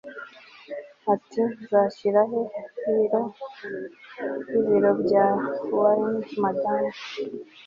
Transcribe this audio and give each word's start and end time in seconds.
Ati 1.13 1.41
Nzashyira 1.61 2.21
he 2.29 2.39
biro 2.95 3.21
yibiro 4.53 4.91
bya 5.01 5.25
waln 5.79 6.13
madamu 6.43 6.93